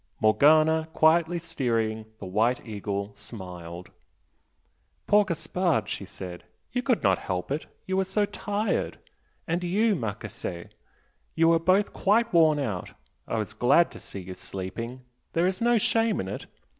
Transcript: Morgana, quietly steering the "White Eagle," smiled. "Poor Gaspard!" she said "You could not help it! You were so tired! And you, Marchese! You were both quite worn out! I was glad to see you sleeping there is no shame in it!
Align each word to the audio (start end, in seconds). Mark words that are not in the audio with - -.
Morgana, 0.19 0.87
quietly 0.93 1.37
steering 1.37 2.07
the 2.17 2.25
"White 2.25 2.65
Eagle," 2.65 3.11
smiled. 3.13 3.91
"Poor 5.05 5.23
Gaspard!" 5.23 5.87
she 5.89 6.05
said 6.05 6.43
"You 6.71 6.81
could 6.81 7.03
not 7.03 7.19
help 7.19 7.51
it! 7.51 7.67
You 7.85 7.97
were 7.97 8.03
so 8.03 8.25
tired! 8.25 8.97
And 9.47 9.63
you, 9.63 9.93
Marchese! 9.93 10.69
You 11.35 11.49
were 11.49 11.59
both 11.59 11.93
quite 11.93 12.33
worn 12.33 12.57
out! 12.57 12.91
I 13.27 13.37
was 13.37 13.53
glad 13.53 13.91
to 13.91 13.99
see 13.99 14.21
you 14.21 14.33
sleeping 14.33 15.01
there 15.33 15.45
is 15.45 15.61
no 15.61 15.77
shame 15.77 16.19
in 16.19 16.27
it! 16.27 16.47